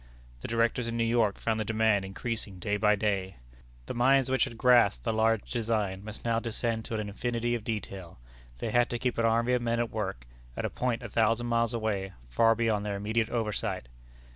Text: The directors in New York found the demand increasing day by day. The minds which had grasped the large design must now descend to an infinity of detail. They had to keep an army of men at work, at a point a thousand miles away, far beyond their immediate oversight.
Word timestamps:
The 0.39 0.47
directors 0.47 0.87
in 0.87 0.97
New 0.97 1.03
York 1.03 1.37
found 1.37 1.59
the 1.59 1.63
demand 1.63 2.05
increasing 2.05 2.57
day 2.57 2.75
by 2.75 2.95
day. 2.95 3.35
The 3.85 3.93
minds 3.93 4.31
which 4.31 4.45
had 4.45 4.57
grasped 4.57 5.05
the 5.05 5.13
large 5.13 5.51
design 5.51 6.03
must 6.03 6.25
now 6.25 6.39
descend 6.39 6.85
to 6.85 6.95
an 6.95 7.07
infinity 7.07 7.53
of 7.53 7.63
detail. 7.63 8.17
They 8.57 8.71
had 8.71 8.89
to 8.89 8.97
keep 8.97 9.19
an 9.19 9.25
army 9.25 9.53
of 9.53 9.61
men 9.61 9.77
at 9.79 9.91
work, 9.91 10.25
at 10.57 10.65
a 10.65 10.71
point 10.71 11.03
a 11.03 11.09
thousand 11.09 11.45
miles 11.45 11.75
away, 11.75 12.13
far 12.31 12.55
beyond 12.55 12.83
their 12.83 12.95
immediate 12.95 13.29
oversight. 13.29 13.89